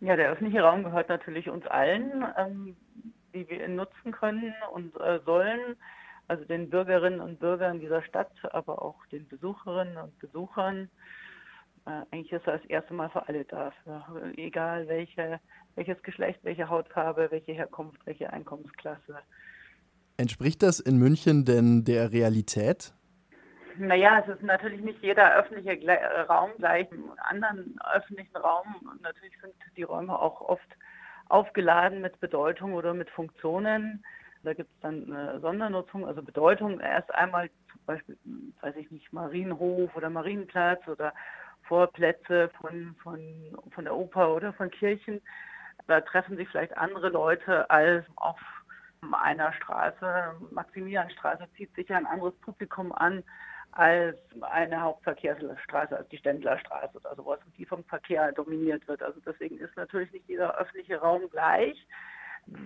Ja, 0.00 0.16
der 0.16 0.30
öffentliche 0.30 0.62
Raum 0.62 0.82
gehört 0.82 1.10
natürlich 1.10 1.50
uns 1.50 1.66
allen, 1.66 2.24
ähm, 2.38 2.76
wie 3.32 3.48
wir 3.48 3.64
ihn 3.64 3.76
nutzen 3.76 4.12
können 4.12 4.54
und 4.72 4.98
äh, 4.98 5.20
sollen. 5.24 5.76
Also 6.26 6.44
den 6.44 6.70
Bürgerinnen 6.70 7.20
und 7.20 7.38
Bürgern 7.38 7.80
dieser 7.80 8.02
Stadt, 8.02 8.32
aber 8.52 8.82
auch 8.82 9.04
den 9.06 9.28
Besucherinnen 9.28 9.98
und 9.98 10.18
Besuchern. 10.18 10.88
Äh, 11.86 12.02
eigentlich 12.10 12.32
ist 12.32 12.46
er 12.46 12.58
das 12.58 12.66
erste 12.66 12.94
Mal 12.94 13.10
für 13.10 13.28
alle 13.28 13.44
da, 13.44 13.72
für, 13.84 14.32
egal 14.38 14.88
welche, 14.88 15.40
welches 15.74 16.02
Geschlecht, 16.02 16.40
welche 16.44 16.68
Hautfarbe, 16.68 17.30
welche 17.30 17.52
Herkunft, 17.52 18.00
welche 18.06 18.32
Einkommensklasse. 18.32 19.18
Entspricht 20.16 20.62
das 20.62 20.80
in 20.80 20.96
München 20.96 21.44
denn 21.44 21.84
der 21.84 22.12
Realität? 22.12 22.94
Naja, 23.78 24.20
es 24.20 24.28
ist 24.34 24.42
natürlich 24.42 24.80
nicht 24.80 25.02
jeder 25.02 25.34
öffentliche 25.34 25.78
Raum 26.28 26.50
gleich 26.58 26.90
einem 26.92 27.12
anderen 27.18 27.78
öffentlichen 27.94 28.36
Raum. 28.36 28.74
Und 28.90 29.02
natürlich 29.02 29.38
sind 29.40 29.54
die 29.76 29.82
Räume 29.82 30.18
auch 30.18 30.40
oft 30.40 30.76
aufgeladen 31.28 32.00
mit 32.00 32.18
Bedeutung 32.20 32.74
oder 32.74 32.94
mit 32.94 33.08
Funktionen. 33.10 34.04
Da 34.42 34.54
gibt 34.54 34.70
es 34.70 34.80
dann 34.80 35.12
eine 35.12 35.40
Sondernutzung, 35.40 36.06
also 36.06 36.22
Bedeutung 36.22 36.80
erst 36.80 37.14
einmal 37.14 37.50
zum 37.70 37.84
Beispiel, 37.86 38.18
weiß 38.62 38.76
ich 38.76 38.90
nicht, 38.90 39.12
Marienhof 39.12 39.94
oder 39.94 40.10
Marienplatz 40.10 40.86
oder 40.88 41.12
Vorplätze 41.62 42.50
von, 42.60 42.96
von, 43.02 43.20
von 43.70 43.84
der 43.84 43.94
Oper 43.94 44.34
oder 44.34 44.52
von 44.54 44.70
Kirchen. 44.70 45.20
Da 45.86 46.00
treffen 46.00 46.36
sich 46.36 46.48
vielleicht 46.48 46.76
andere 46.76 47.10
Leute 47.10 47.68
als 47.70 48.04
auf 48.16 48.40
einer 49.12 49.52
Straße. 49.52 50.34
Maximilianstraße 50.50 51.46
zieht 51.56 51.74
sich 51.74 51.92
ein 51.92 52.06
anderes 52.06 52.34
Publikum 52.36 52.92
an 52.92 53.22
als 53.72 54.16
eine 54.40 54.80
Hauptverkehrsstraße, 54.80 55.96
als 55.96 56.08
die 56.08 56.18
Ständlerstraße 56.18 56.96
oder 56.96 57.14
sowas, 57.14 57.38
die 57.56 57.64
vom 57.64 57.84
Verkehr 57.84 58.32
dominiert 58.32 58.86
wird. 58.88 59.02
Also 59.02 59.20
deswegen 59.24 59.58
ist 59.58 59.76
natürlich 59.76 60.12
nicht 60.12 60.28
jeder 60.28 60.56
öffentliche 60.58 60.96
Raum 60.96 61.22
gleich. 61.30 61.76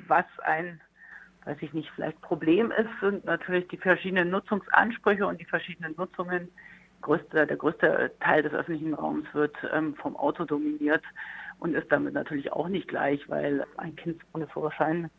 Was 0.07 0.25
ein, 0.45 0.81
weiß 1.45 1.59
ich 1.61 1.73
nicht, 1.73 1.91
vielleicht 1.95 2.21
Problem 2.23 2.71
ist, 2.71 2.89
sind 3.01 3.25
natürlich 3.25 3.69
die 3.69 3.77
verschiedenen 3.77 4.31
Nutzungsansprüche 4.31 5.27
und 5.27 5.41
die 5.41 5.45
verschiedenen 5.45 5.95
Nutzungen. 5.97 6.49
Größte, 7.03 7.47
der 7.47 7.57
größte 7.59 8.13
Teil 8.21 8.43
des 8.43 8.55
öffentlichen 8.55 8.95
Raums 8.95 9.27
wird 9.35 9.55
ähm, 9.75 9.95
vom 9.97 10.17
Auto 10.17 10.47
dominiert 10.47 11.05
und 11.59 11.75
ist 11.75 11.93
damit 11.93 12.15
natürlich 12.15 12.51
auch 12.51 12.69
nicht 12.69 12.89
gleich, 12.89 13.29
weil 13.29 13.67
ein 13.77 13.95
Kind 13.95 14.23
ohne 14.33 14.47
Führerschein 14.47 15.11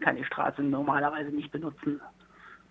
kann 0.00 0.16
die 0.16 0.24
Straße 0.24 0.62
normalerweise 0.62 1.30
nicht 1.30 1.50
benutzen 1.50 2.00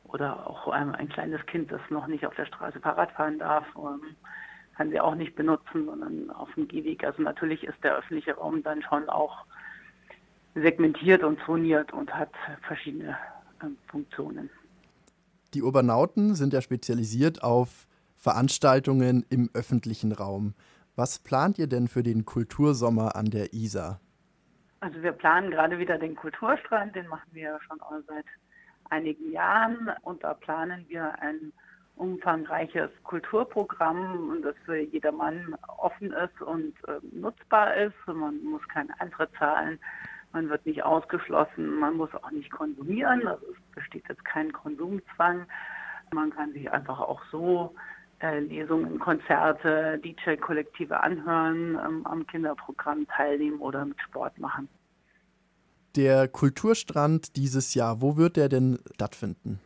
oder 0.04 0.48
auch 0.48 0.68
ein, 0.68 0.94
ein, 0.96 1.09
kleines 1.09 1.46
Kind, 1.46 1.72
das 1.72 1.82
noch 1.90 2.08
nicht 2.08 2.26
auf 2.26 2.36
der 2.36 2.46
Straße 2.46 2.80
Fahrrad 2.80 3.12
fahren 3.12 3.40
darf, 3.40 3.66
ähm, 3.76 4.16
kann 4.76 4.90
sie 4.90 5.00
auch 5.00 5.16
nicht 5.16 5.36
benutzen, 5.36 5.86
sondern 5.86 6.30
auf 6.32 6.54
dem 6.56 6.68
Gehweg. 6.68 7.04
Also 7.04 7.22
natürlich 7.22 7.64
ist 7.64 7.84
der 7.84 7.96
öffentliche 7.96 8.36
Raum 8.36 8.64
dann 8.64 8.81
schon 8.81 9.09
auch 9.09 9.46
segmentiert 10.56 11.24
und 11.24 11.40
zoniert 11.46 11.94
und 11.94 12.14
hat 12.14 12.31
verschiedene 12.68 13.18
äh, 13.62 13.68
Funktionen. 13.88 14.50
Die 15.54 15.62
Urbanauten 15.62 16.36
sind 16.36 16.54
ja 16.54 16.62
spezialisiert 16.62 17.44
auf 17.44 17.88
Veranstaltungen 18.16 19.26
im 19.30 19.50
öffentlichen 19.54 20.12
Raum. 20.12 20.54
Was 20.96 21.20
plant 21.20 21.59
ihr 21.59 21.68
denn 21.68 21.88
für 21.88 22.04
den 22.04 22.26
Kultursommer 22.26 23.16
an 23.16 23.26
der 23.26 23.54
Isar? 23.54 24.00
Also 24.80 25.02
wir 25.02 25.12
planen 25.12 25.50
gerade 25.50 25.80
wieder 25.80 25.98
den 25.98 26.16
Kulturstrand, 26.16 26.96
den 26.96 27.08
machen 27.08 27.30
wir 27.31 27.59
schon 27.68 27.80
seit 28.08 28.26
einigen 28.94 29.31
Jahren 29.31 29.91
und 30.03 30.23
da 30.23 30.36
planen 30.36 30.86
wir 30.88 31.19
ein 31.19 31.52
umfangreiches 31.95 32.91
Kulturprogramm, 33.03 34.39
das 34.44 34.55
für 34.66 34.77
jedermann 34.77 35.55
offen 35.77 36.11
ist 36.11 36.41
und 36.41 36.73
äh, 36.88 37.00
nutzbar 37.11 37.75
ist. 37.75 37.95
Man 38.08 38.44
muss 38.44 38.67
keinen 38.67 38.91
Eintritt 39.00 39.30
zahlen, 39.38 39.80
man 40.31 40.50
wird 40.50 40.66
nicht 40.66 40.83
ausgeschlossen, 40.83 41.80
man 41.80 41.97
muss 41.97 42.13
auch 42.16 42.31
nicht 42.31 42.52
konsumieren, 42.52 43.27
also 43.27 43.45
es 43.52 43.75
besteht 43.75 44.05
jetzt 44.09 44.25
kein 44.25 44.52
Konsumzwang. 44.52 45.45
Man 46.13 46.29
kann 46.31 46.53
sich 46.53 46.72
einfach 46.72 47.00
auch 47.00 47.22
so 47.31 47.75
äh, 48.19 48.39
Lesungen, 48.39 49.00
Konzerte, 49.00 50.00
DJ-Kollektive 50.00 51.00
anhören, 51.00 51.79
ähm, 51.84 52.06
am 52.06 52.25
Kinderprogramm 52.28 53.07
teilnehmen 53.07 53.59
oder 53.59 53.85
mit 53.85 54.00
Sport 54.01 54.38
machen 54.38 54.68
der 55.96 56.28
Kulturstrand 56.28 57.36
dieses 57.36 57.74
Jahr, 57.74 58.02
wo 58.02 58.18
wird 58.18 58.38
der 58.38 58.50
denn 58.50 58.80
stattfinden? 58.96 59.59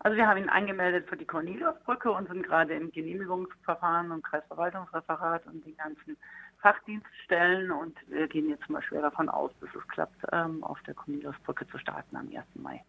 Also 0.00 0.16
wir 0.16 0.26
haben 0.26 0.38
ihn 0.38 0.48
angemeldet 0.48 1.08
für 1.08 1.16
die 1.16 1.24
Corneliusbrücke 1.24 2.10
und 2.10 2.26
sind 2.28 2.42
gerade 2.42 2.74
im 2.74 2.90
Genehmigungsverfahren 2.90 4.10
und 4.10 4.24
Kreisverwaltungsreferat 4.24 5.46
und 5.46 5.64
den 5.64 5.76
ganzen 5.76 6.16
Fachdienststellen 6.60 7.70
und 7.70 7.96
wir 8.08 8.26
gehen 8.26 8.48
jetzt 8.48 8.68
mal 8.68 8.82
schwer 8.82 9.02
davon 9.02 9.28
aus, 9.28 9.52
dass 9.60 9.70
es 9.74 9.86
klappt, 9.88 10.16
ähm, 10.32 10.64
auf 10.64 10.80
der 10.82 10.94
Corneliusbrücke 10.94 11.68
zu 11.68 11.78
starten 11.78 12.16
am 12.16 12.28
1. 12.28 12.44
Mai. 12.54 12.82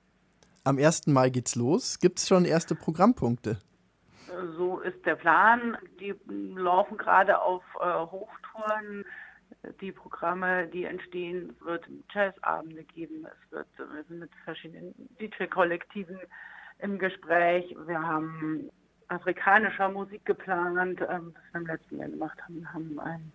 Am 0.63 0.77
1. 0.77 1.07
Mai 1.07 1.29
geht's 1.29 1.55
los. 1.55 1.99
Gibt 1.99 2.19
es 2.19 2.27
schon 2.27 2.45
erste 2.45 2.73
Programmpunkte? 2.73 3.57
So 4.57 4.79
ist 4.79 5.05
der 5.05 5.15
Plan. 5.15 5.77
Die 5.99 6.15
laufen 6.55 6.97
gerade 6.97 7.41
auf 7.41 7.63
äh, 7.79 7.85
Hochtouren 7.85 9.05
die 9.81 9.91
Programme, 9.91 10.67
die 10.67 10.85
entstehen. 10.85 11.55
Es 11.59 11.65
wird 11.65 11.85
Jazzabende 12.13 12.83
geben, 12.83 13.25
es 13.25 13.51
wird 13.51 13.67
wir 13.77 14.03
sind 14.03 14.19
mit 14.19 14.31
verschiedenen 14.43 14.93
DJ-Kollektiven 15.19 16.19
im 16.79 16.99
Gespräch. 16.99 17.75
Wir 17.85 18.01
haben 18.01 18.69
afrikanischer 19.07 19.89
Musik 19.89 20.25
geplant, 20.25 21.01
ähm, 21.01 21.33
was 21.33 21.53
wir 21.53 21.61
im 21.61 21.67
letzten 21.67 21.97
Jahr 21.99 22.09
gemacht 22.09 22.41
haben. 22.41 22.61
Wir 22.61 22.73
haben 22.73 22.99
ein, 22.99 23.31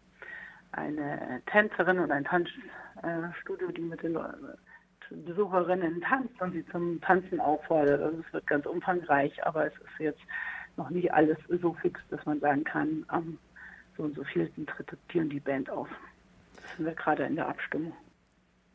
eine 0.72 1.42
Tänzerin 1.46 1.98
und 1.98 2.10
ein 2.10 2.24
Tanzstudio, 2.24 3.70
die 3.72 3.82
mit 3.82 4.02
den 4.02 4.18
Besucherinnen 5.10 6.00
tanzt 6.02 6.40
und 6.40 6.52
sie 6.52 6.66
zum 6.66 7.00
Tanzen 7.00 7.40
auffordert. 7.40 8.02
Also 8.02 8.22
es 8.26 8.32
wird 8.32 8.46
ganz 8.46 8.66
umfangreich, 8.66 9.44
aber 9.46 9.66
es 9.66 9.72
ist 9.74 9.98
jetzt 9.98 10.22
noch 10.76 10.90
nicht 10.90 11.12
alles 11.12 11.38
so 11.48 11.74
fix, 11.74 12.00
dass 12.10 12.24
man 12.26 12.40
sagen 12.40 12.64
kann, 12.64 13.04
am 13.08 13.38
so 13.98 14.04
und 14.04 14.16
so 14.16 14.24
vielten 14.24 14.66
tritt 14.66 14.96
die 15.12 15.40
Band 15.40 15.68
auf 15.68 15.88
sind 16.76 16.86
wir 16.86 16.94
gerade 16.94 17.24
in 17.24 17.36
der 17.36 17.48
Abstimmung. 17.48 17.92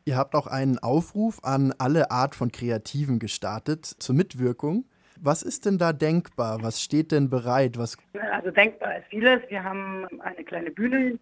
Ihr 0.04 0.16
habt 0.16 0.34
auch 0.34 0.46
einen 0.46 0.78
Aufruf 0.78 1.42
an 1.42 1.72
alle 1.78 2.10
Art 2.10 2.34
von 2.34 2.52
Kreativen 2.52 3.18
gestartet 3.18 3.86
zur 3.86 4.14
Mitwirkung. 4.14 4.84
Was 5.20 5.42
ist 5.42 5.64
denn 5.64 5.78
da 5.78 5.92
denkbar? 5.92 6.62
Was 6.62 6.82
steht 6.82 7.12
denn 7.12 7.30
bereit? 7.30 7.78
Was 7.78 7.96
also 8.32 8.50
denkbar 8.50 8.98
ist 8.98 9.06
vieles. 9.08 9.40
Wir 9.48 9.64
haben 9.64 10.06
eine 10.20 10.44
kleine 10.44 10.70
Bühne 10.70 11.18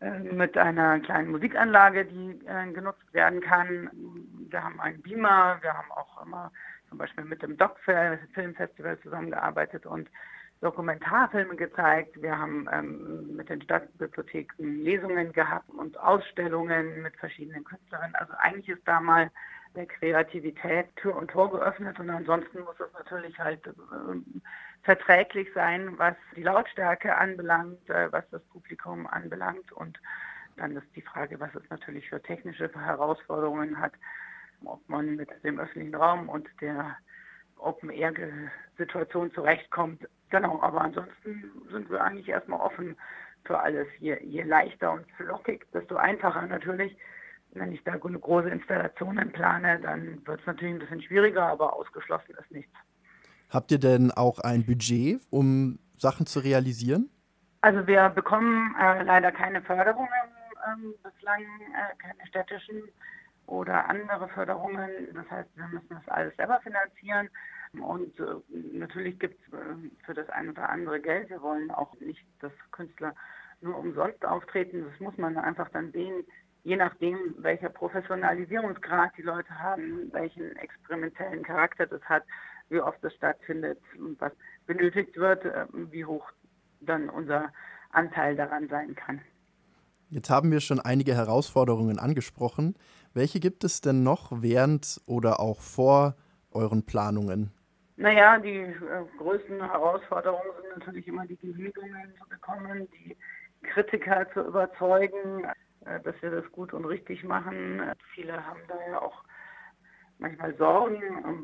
äh, 0.00 0.18
mit 0.18 0.58
einer 0.58 1.00
kleinen 1.00 1.30
Musikanlage, 1.30 2.04
die 2.04 2.38
äh, 2.46 2.70
genutzt 2.72 3.12
werden 3.12 3.40
kann. 3.40 3.88
Wir 4.50 4.62
haben 4.62 4.80
einen 4.80 5.00
Beamer. 5.00 5.58
Wir 5.62 5.72
haben 5.72 5.90
auch 5.92 6.22
immer 6.26 6.52
zum 6.90 6.98
Beispiel 6.98 7.24
mit 7.24 7.42
dem 7.42 7.56
Doc 7.56 7.78
Filmfestival 8.34 8.98
zusammengearbeitet 9.00 9.86
und 9.86 10.10
Dokumentarfilme 10.60 11.56
gezeigt. 11.56 12.20
Wir 12.20 12.38
haben 12.38 12.68
ähm, 12.70 13.36
mit 13.36 13.48
den 13.48 13.62
Stadtbibliotheken 13.62 14.82
Lesungen 14.82 15.32
gehabt 15.32 15.70
und 15.70 15.98
Ausstellungen 15.98 17.02
mit 17.02 17.16
verschiedenen 17.16 17.64
Künstlerinnen. 17.64 18.14
Also 18.14 18.34
eigentlich 18.38 18.68
ist 18.68 18.86
da 18.86 19.00
mal 19.00 19.30
der 19.74 19.86
Kreativität 19.86 20.94
Tür 20.96 21.16
und 21.16 21.30
Tor 21.30 21.50
geöffnet 21.50 21.98
und 21.98 22.10
ansonsten 22.10 22.60
muss 22.60 22.78
es 22.80 22.92
natürlich 22.92 23.38
halt 23.38 23.66
äh, 23.66 23.70
verträglich 24.82 25.48
sein, 25.54 25.98
was 25.98 26.14
die 26.36 26.42
Lautstärke 26.42 27.16
anbelangt, 27.16 27.88
äh, 27.88 28.12
was 28.12 28.28
das 28.30 28.42
Publikum 28.52 29.06
anbelangt 29.06 29.72
und 29.72 29.98
dann 30.56 30.76
ist 30.76 30.86
die 30.94 31.02
Frage, 31.02 31.40
was 31.40 31.54
es 31.54 31.62
natürlich 31.70 32.08
für 32.08 32.20
technische 32.20 32.70
Herausforderungen 32.74 33.78
hat, 33.78 33.92
ob 34.64 34.86
man 34.88 35.16
mit 35.16 35.30
dem 35.42 35.58
öffentlichen 35.58 35.94
Raum 35.94 36.28
und 36.28 36.48
der 36.60 36.96
Open-Air-Situation 37.62 39.32
zurechtkommt. 39.32 40.06
Genau, 40.30 40.60
aber 40.62 40.82
ansonsten 40.82 41.50
sind 41.70 41.90
wir 41.90 42.02
eigentlich 42.02 42.28
erstmal 42.28 42.60
offen 42.60 42.96
für 43.44 43.58
alles. 43.58 43.86
Je, 43.98 44.16
je 44.22 44.42
leichter 44.42 44.92
und 44.92 45.06
flockig, 45.16 45.66
desto 45.72 45.96
einfacher 45.96 46.46
natürlich. 46.46 46.96
Wenn 47.52 47.72
ich 47.72 47.82
da 47.82 47.92
eine 47.92 48.18
große 48.18 48.48
Installationen 48.48 49.32
plane, 49.32 49.80
dann 49.80 50.24
wird 50.24 50.40
es 50.40 50.46
natürlich 50.46 50.74
ein 50.74 50.78
bisschen 50.78 51.02
schwieriger, 51.02 51.46
aber 51.46 51.74
ausgeschlossen 51.74 52.34
ist 52.40 52.50
nichts. 52.52 52.72
Habt 53.50 53.72
ihr 53.72 53.78
denn 53.78 54.12
auch 54.12 54.38
ein 54.38 54.64
Budget, 54.64 55.20
um 55.30 55.80
Sachen 55.96 56.26
zu 56.26 56.38
realisieren? 56.40 57.10
Also 57.62 57.86
wir 57.86 58.08
bekommen 58.10 58.74
äh, 58.80 59.02
leider 59.02 59.32
keine 59.32 59.60
Förderungen 59.62 60.08
ähm, 60.66 60.94
bislang, 61.02 61.42
äh, 61.42 61.96
keine 61.98 62.26
städtischen 62.26 62.82
oder 63.50 63.88
andere 63.88 64.28
Förderungen. 64.28 64.90
Das 65.12 65.28
heißt, 65.30 65.50
wir 65.56 65.66
müssen 65.66 65.88
das 65.90 66.08
alles 66.08 66.34
selber 66.36 66.60
finanzieren. 66.62 67.28
Und 67.72 68.18
äh, 68.18 68.24
natürlich 68.72 69.18
gibt 69.18 69.40
es 69.46 69.52
äh, 69.52 69.90
für 70.04 70.14
das 70.14 70.28
ein 70.30 70.48
oder 70.48 70.68
andere 70.68 71.00
Geld. 71.00 71.30
Wir 71.30 71.42
wollen 71.42 71.70
auch 71.70 71.94
nicht, 72.00 72.24
dass 72.40 72.52
Künstler 72.70 73.14
nur 73.60 73.76
umsonst 73.76 74.24
auftreten. 74.24 74.86
Das 74.90 75.00
muss 75.00 75.16
man 75.18 75.36
einfach 75.36 75.68
dann 75.70 75.92
sehen, 75.92 76.24
je 76.62 76.76
nachdem, 76.76 77.18
welcher 77.38 77.68
Professionalisierungsgrad 77.68 79.12
die 79.16 79.22
Leute 79.22 79.58
haben, 79.58 80.12
welchen 80.12 80.56
experimentellen 80.56 81.42
Charakter 81.42 81.86
das 81.86 82.02
hat, 82.02 82.24
wie 82.68 82.80
oft 82.80 83.02
das 83.02 83.14
stattfindet 83.14 83.78
und 83.98 84.20
was 84.20 84.32
benötigt 84.66 85.16
wird, 85.16 85.44
äh, 85.44 85.66
wie 85.72 86.04
hoch 86.04 86.30
dann 86.80 87.10
unser 87.10 87.52
Anteil 87.90 88.36
daran 88.36 88.68
sein 88.68 88.94
kann. 88.94 89.20
Jetzt 90.08 90.28
haben 90.28 90.50
wir 90.50 90.60
schon 90.60 90.80
einige 90.80 91.14
Herausforderungen 91.14 92.00
angesprochen. 92.00 92.74
Welche 93.12 93.40
gibt 93.40 93.64
es 93.64 93.80
denn 93.80 94.04
noch 94.04 94.30
während 94.30 95.00
oder 95.06 95.40
auch 95.40 95.60
vor 95.60 96.14
euren 96.52 96.86
Planungen? 96.86 97.52
Naja, 97.96 98.38
die 98.38 98.56
äh, 98.56 99.04
größten 99.18 99.60
Herausforderungen 99.60 100.46
sind 100.62 100.78
natürlich 100.78 101.08
immer 101.08 101.26
die 101.26 101.36
Genehmigungen 101.36 102.14
zu 102.18 102.28
bekommen, 102.28 102.88
die 102.92 103.16
Kritiker 103.62 104.26
zu 104.32 104.40
überzeugen, 104.40 105.44
äh, 105.84 106.00
dass 106.00 106.14
wir 106.22 106.30
das 106.30 106.50
gut 106.52 106.72
und 106.72 106.84
richtig 106.84 107.24
machen. 107.24 107.82
Viele 108.14 108.46
haben 108.46 108.60
da 108.68 108.74
ja 108.90 109.02
auch 109.02 109.24
manchmal 110.18 110.56
Sorgen. 110.56 111.02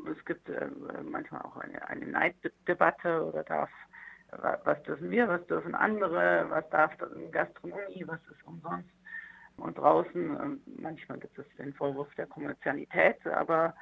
Es 0.09 0.23
gibt 0.25 0.49
äh, 0.49 0.67
manchmal 1.03 1.41
auch 1.41 1.57
eine, 1.57 1.87
eine 1.87 2.07
Neiddebatte 2.07 3.25
oder 3.25 3.43
darf, 3.43 3.69
was 4.63 4.81
dürfen 4.83 5.09
wir, 5.09 5.27
was 5.27 5.45
dürfen 5.47 5.75
andere, 5.75 6.45
was 6.49 6.67
darf 6.69 6.91
Gastronomie, 7.31 8.03
was 8.07 8.19
ist 8.31 8.43
umsonst. 8.45 8.89
Und 9.57 9.77
draußen, 9.77 10.61
manchmal 10.77 11.19
gibt 11.19 11.37
es 11.37 11.45
den 11.57 11.73
Vorwurf 11.73 12.13
der 12.15 12.27
Kommerzialität, 12.27 13.25
aber 13.25 13.73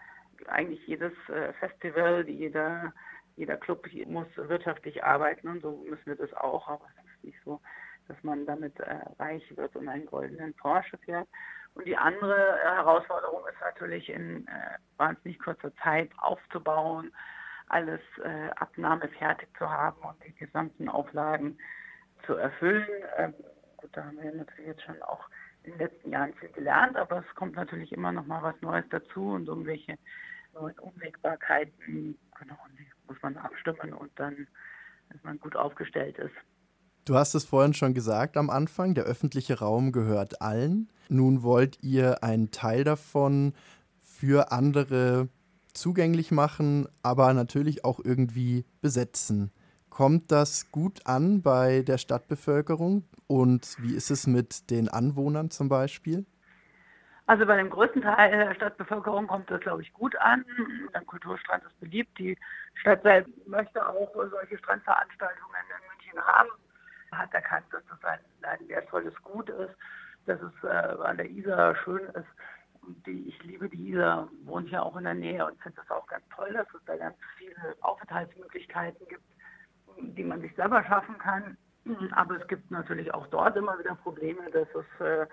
eigentlich 0.47 0.85
jedes 0.87 1.13
äh, 1.29 1.53
Festival, 1.53 2.27
jeder, 2.27 2.93
jeder 3.35 3.57
Club 3.57 3.87
muss 4.05 4.27
wirtschaftlich 4.35 5.03
arbeiten 5.03 5.47
und 5.47 5.61
so 5.61 5.83
müssen 5.89 6.05
wir 6.05 6.15
das 6.15 6.33
auch, 6.33 6.67
aber 6.67 6.85
es 6.97 7.15
ist 7.15 7.23
nicht 7.23 7.37
so, 7.43 7.61
dass 8.07 8.21
man 8.23 8.45
damit 8.45 8.79
äh, 8.79 8.99
reich 9.19 9.43
wird 9.57 9.75
und 9.75 9.89
einen 9.89 10.05
goldenen 10.05 10.53
Porsche 10.53 10.97
fährt. 10.99 11.27
Und 11.73 11.85
die 11.85 11.97
andere 11.97 12.59
äh, 12.59 12.75
Herausforderung 12.75 13.41
ist 13.47 13.59
natürlich 13.59 14.09
in 14.09 14.47
wahnsinnig 14.97 15.39
kurzer 15.39 15.75
Zeit 15.77 16.09
aufzubauen, 16.17 17.11
alles 17.67 18.01
äh, 18.23 18.49
abnahmefertig 18.57 19.49
zu 19.57 19.69
haben 19.69 19.99
und 20.01 20.23
die 20.23 20.35
gesamten 20.35 20.87
Auflagen 20.87 21.57
zu 22.25 22.35
erfüllen. 22.35 22.87
Ähm, 23.17 23.33
gut, 23.77 23.89
da 23.93 24.05
haben 24.05 24.21
wir 24.21 24.33
natürlich 24.33 24.67
jetzt 24.67 24.83
schon 24.83 25.01
auch 25.01 25.27
in 25.65 25.73
den 25.73 25.79
letzten 25.79 26.11
Jahren 26.11 26.33
viel 26.33 26.49
gelernt, 26.49 26.95
aber 26.95 27.23
es 27.27 27.35
kommt 27.35 27.55
natürlich 27.55 27.91
immer 27.91 28.11
noch 28.11 28.25
mal 28.25 28.41
was 28.43 28.55
Neues 28.61 28.85
dazu 28.89 29.31
und 29.31 29.47
irgendwelche 29.47 29.97
Unwägbarkeiten, 30.53 32.17
genau, 32.39 32.57
muss 33.07 33.17
man 33.21 33.37
abstimmen 33.37 33.93
und 33.93 34.11
dann, 34.15 34.47
dass 35.09 35.23
man 35.23 35.39
gut 35.39 35.55
aufgestellt 35.55 36.17
ist. 36.17 36.35
Du 37.03 37.15
hast 37.15 37.35
es 37.35 37.45
vorhin 37.45 37.73
schon 37.73 37.93
gesagt 37.93 38.37
am 38.37 38.49
Anfang, 38.49 38.95
der 38.95 39.03
öffentliche 39.03 39.59
Raum 39.59 39.91
gehört 39.91 40.41
allen. 40.41 40.89
Nun 41.09 41.43
wollt 41.43 41.83
ihr 41.83 42.23
einen 42.23 42.51
Teil 42.51 42.83
davon 42.83 43.53
für 44.01 44.51
andere 44.51 45.29
zugänglich 45.73 46.31
machen, 46.31 46.87
aber 47.03 47.33
natürlich 47.33 47.85
auch 47.85 47.99
irgendwie 48.03 48.65
besetzen. 48.81 49.51
Kommt 49.95 50.29
das 50.29 50.73
gut 50.73 51.07
an 51.07 51.41
bei 51.41 51.81
der 51.81 51.97
Stadtbevölkerung 51.97 53.07
und 53.27 53.77
wie 53.81 53.95
ist 53.95 54.11
es 54.11 54.27
mit 54.27 54.69
den 54.69 54.89
Anwohnern 54.89 55.51
zum 55.51 55.69
Beispiel? 55.69 56.25
Also 57.27 57.45
bei 57.45 57.55
dem 57.55 57.69
größten 57.69 58.01
Teil 58.01 58.29
der 58.29 58.55
Stadtbevölkerung 58.55 59.25
kommt 59.27 59.49
das, 59.49 59.61
glaube 59.61 59.83
ich, 59.83 59.93
gut 59.93 60.13
an. 60.17 60.43
Der 60.93 60.99
Kulturstrand 60.99 61.63
ist 61.63 61.79
beliebt. 61.79 62.19
Die 62.19 62.37
Stadt 62.73 63.03
selbst 63.03 63.31
möchte 63.47 63.87
auch 63.87 64.13
solche 64.13 64.57
Strandveranstaltungen 64.57 65.55
in 65.61 65.87
München 65.87 66.27
haben. 66.27 66.49
Hat 67.13 67.33
erkannt, 67.33 67.67
dass 67.71 67.83
das 67.85 68.03
ein, 68.03 68.19
ein 68.41 68.67
wertvolles 68.67 69.15
Gut 69.23 69.49
ist, 69.49 69.75
dass 70.25 70.41
es 70.41 70.63
äh, 70.65 71.03
an 71.05 71.15
der 71.15 71.29
Isar 71.29 71.73
schön 71.73 72.03
ist. 72.07 72.27
Die, 73.05 73.29
ich 73.29 73.41
liebe 73.43 73.69
die 73.69 73.91
Isar, 73.91 74.27
wohne 74.43 74.67
hier 74.67 74.83
auch 74.83 74.97
in 74.97 75.05
der 75.05 75.13
Nähe 75.13 75.45
und 75.45 75.57
finde 75.61 75.79
es 75.81 75.89
auch 75.89 76.05
ganz 76.07 76.25
toll, 76.35 76.51
dass 76.51 76.67
es 76.73 76.83
da 76.85 76.97
ganz 76.97 77.15
viele 77.37 77.77
Aufenthaltsmöglichkeiten 77.79 79.07
gibt, 79.07 79.23
die 79.99 80.23
man 80.23 80.41
sich 80.41 80.55
selber 80.55 80.83
schaffen 80.83 81.17
kann. 81.17 81.57
Aber 82.11 82.39
es 82.41 82.47
gibt 82.47 82.71
natürlich 82.71 83.13
auch 83.13 83.27
dort 83.27 83.55
immer 83.57 83.77
wieder 83.77 83.95
Probleme, 83.95 84.49
dass 84.51 84.67
es 84.73 85.05
äh, 85.05 85.27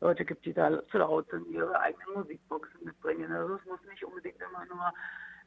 Leute 0.00 0.24
gibt, 0.24 0.44
die 0.44 0.52
da 0.52 0.86
zu 0.88 0.98
laut 0.98 1.28
sind, 1.30 1.46
ihre 1.48 1.78
eigenen 1.80 2.14
Musikboxen 2.14 2.84
mitbringen. 2.84 3.32
Also 3.32 3.54
es 3.54 3.64
muss 3.64 3.80
nicht 3.88 4.04
unbedingt 4.04 4.40
immer 4.40 4.64
nur 4.66 4.92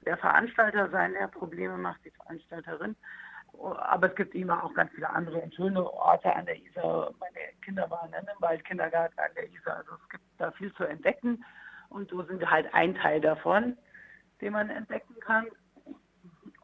der 0.05 0.17
Veranstalter 0.17 0.89
sein, 0.89 1.13
der 1.13 1.27
Probleme 1.27 1.77
macht, 1.77 2.03
die 2.05 2.11
Veranstalterin. 2.11 2.95
Aber 3.59 4.09
es 4.09 4.15
gibt 4.15 4.35
immer 4.35 4.63
auch 4.63 4.73
ganz 4.73 4.91
viele 4.91 5.09
andere 5.09 5.49
schöne 5.55 5.83
Orte 5.83 6.33
an 6.35 6.45
der 6.45 6.57
Isar. 6.57 7.11
Meine 7.19 7.53
Kinder 7.63 7.89
waren 7.89 8.09
in 8.09 8.15
einem 8.15 8.39
Waldkindergarten 8.39 9.17
an 9.19 9.31
der 9.35 9.49
Isar. 9.49 9.77
Also 9.77 9.93
es 9.93 10.09
gibt 10.09 10.23
da 10.37 10.51
viel 10.51 10.73
zu 10.73 10.83
entdecken. 10.83 11.43
Und 11.89 12.09
so 12.09 12.21
sind 12.23 12.39
wir 12.39 12.51
halt 12.51 12.71
ein 12.73 12.95
Teil 12.95 13.21
davon, 13.21 13.77
den 14.41 14.53
man 14.53 14.69
entdecken 14.69 15.19
kann. 15.21 15.47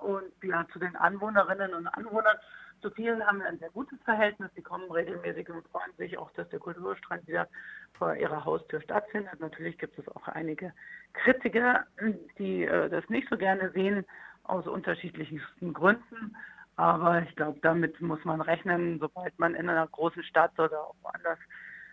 Und 0.04 0.32
ja, 0.44 0.68
zu 0.74 0.80
den 0.80 0.96
Anwohnerinnen 0.96 1.74
und 1.74 1.88
Anwohnern 1.88 2.38
zu 2.82 2.92
vielen 2.92 3.26
haben 3.26 3.40
wir 3.40 3.48
ein 3.48 3.60
sehr 3.60 3.70
gutes 3.70 3.98
Verhältnis. 4.04 4.52
Die 4.58 4.62
kommen 4.62 4.92
regelmäßig 4.92 5.50
und 5.50 5.66
freuen 5.70 5.94
sich 5.98 6.18
auch, 6.18 6.30
dass 6.32 6.50
der 6.50 6.60
Kulturstrand 6.60 7.26
wieder 7.28 7.48
vor 7.94 8.14
ihrer 8.16 8.44
Haustür 8.44 8.82
stattfindet. 8.82 9.40
Natürlich 9.40 9.78
gibt 9.78 9.98
es 9.98 10.08
auch 10.10 10.28
einige 10.28 10.74
Kritiker, 11.14 11.86
die 12.38 12.66
äh, 12.66 12.90
das 12.90 13.08
nicht 13.10 13.30
so 13.30 13.38
gerne 13.38 13.72
sehen, 13.72 14.06
aus 14.44 14.68
unterschiedlichsten 14.68 15.74
Gründen. 15.74 16.36
Aber 16.76 17.22
ich 17.22 17.34
glaube, 17.38 17.60
damit 17.62 18.02
muss 18.02 18.24
man 18.26 18.42
rechnen, 18.42 19.00
sobald 19.00 19.38
man 19.40 19.56
in 19.56 19.70
einer 19.70 19.88
großen 19.88 20.24
Stadt 20.24 20.60
oder 20.60 20.82
auch 20.82 20.96
woanders 21.02 21.40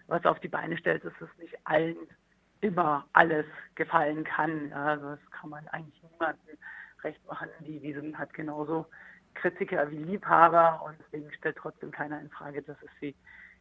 was 0.08 0.24
auf 0.24 0.40
die 0.40 0.48
Beine 0.48 0.76
stellt, 0.76 1.04
dass 1.04 1.12
es 1.20 1.38
nicht 1.38 1.56
allen 1.64 1.96
immer 2.62 3.06
alles 3.12 3.46
gefallen 3.76 4.24
kann. 4.24 4.72
Also 4.72 5.10
das 5.10 5.30
kann 5.30 5.50
man 5.50 5.68
eigentlich 5.68 6.02
niemandem 6.02 6.58
recht 7.04 7.24
machen. 7.26 7.48
Die 7.60 7.82
Wiesen 7.82 8.18
hat 8.18 8.32
genauso 8.34 8.86
Kritiker 9.34 9.90
wie 9.90 9.96
Liebhaber 9.96 10.82
und 10.84 10.96
deswegen 11.00 11.32
stellt 11.32 11.56
trotzdem 11.56 11.90
keiner 11.90 12.20
in 12.20 12.30
Frage, 12.30 12.62
dass 12.62 12.76
es 12.82 12.90
sie 13.00 13.14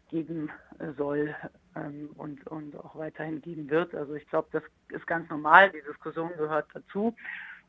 geben 0.10 0.50
soll 0.98 1.36
ähm, 1.76 2.10
und, 2.16 2.46
und 2.48 2.76
auch 2.78 2.96
weiterhin 2.96 3.42
geben 3.42 3.70
wird. 3.70 3.94
Also 3.94 4.16
ich 4.16 4.28
glaube, 4.28 4.48
das 4.52 4.64
ist 4.90 5.06
ganz 5.06 5.30
normal, 5.30 5.72
die 5.72 5.82
Diskussion 5.88 6.32
gehört 6.38 6.68
dazu. 6.74 7.16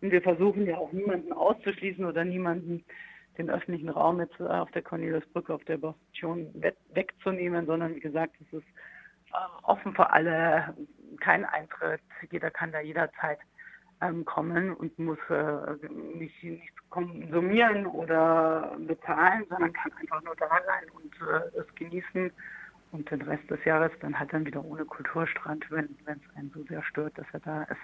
Und 0.00 0.10
wir 0.10 0.22
versuchen 0.22 0.66
ja 0.66 0.78
auch 0.78 0.92
niemanden 0.92 1.32
auszuschließen 1.32 2.04
oder 2.04 2.24
niemanden 2.24 2.84
den 3.36 3.50
öffentlichen 3.50 3.90
Raum 3.90 4.20
jetzt 4.20 4.40
auf 4.40 4.70
der 4.72 4.82
Corneliusbrücke, 4.82 5.52
auf 5.54 5.64
der 5.64 5.78
Bastion 5.78 6.50
wegzunehmen, 6.94 7.66
sondern 7.66 7.94
wie 7.94 8.00
gesagt, 8.00 8.36
es 8.40 8.58
ist 8.58 8.66
äh, 9.32 9.62
offen 9.62 9.94
für 9.94 10.10
alle, 10.10 10.74
kein 11.20 11.44
Eintritt, 11.44 12.00
jeder 12.30 12.50
kann 12.50 12.72
da 12.72 12.80
jederzeit 12.80 13.38
ähm, 14.00 14.24
kommen 14.24 14.74
und 14.74 14.98
muss 14.98 15.18
äh, 15.28 15.88
nicht, 15.90 16.42
nicht 16.42 16.90
konsumieren 16.90 17.86
oder 17.86 18.76
bezahlen, 18.78 19.44
sondern 19.48 19.72
kann 19.72 19.92
einfach 20.00 20.22
nur 20.22 20.36
da 20.36 20.48
sein 20.48 20.90
und 20.94 21.14
äh, 21.28 21.58
es 21.58 21.74
genießen 21.74 22.32
und 22.92 23.10
den 23.10 23.22
Rest 23.22 23.48
des 23.50 23.64
Jahres 23.64 23.92
dann 24.00 24.18
halt 24.18 24.32
dann 24.32 24.46
wieder 24.46 24.64
ohne 24.64 24.84
Kulturstrand, 24.84 25.70
wenn 25.70 25.96
es 26.06 26.36
einen 26.36 26.50
so 26.50 26.62
sehr 26.64 26.82
stört, 26.82 27.16
dass 27.18 27.26
er 27.32 27.40
da 27.40 27.62
ist. 27.64 27.80